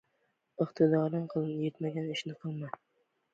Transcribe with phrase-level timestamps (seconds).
[0.63, 1.27] Iqtidoring
[1.65, 2.73] yetmagan ishni qilma